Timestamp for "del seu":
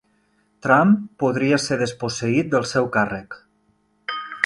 2.57-2.91